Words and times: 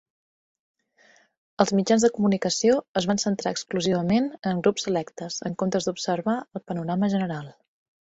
Els 1.65 1.73
mitjans 1.79 2.05
de 2.05 2.09
comunicació 2.15 2.77
es 3.01 3.07
van 3.11 3.21
centrar 3.23 3.51
exclusivament 3.55 4.31
en 4.53 4.63
grups 4.69 4.87
selectes 4.87 5.37
en 5.51 5.59
comptes 5.65 5.89
d'observar 5.91 6.35
el 6.61 6.65
panorama 6.73 7.11
general. 7.17 7.53